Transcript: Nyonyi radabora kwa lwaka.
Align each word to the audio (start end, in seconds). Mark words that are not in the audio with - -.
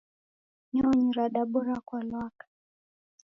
Nyonyi 0.73 1.09
radabora 1.17 1.75
kwa 1.87 1.99
lwaka. 2.07 2.45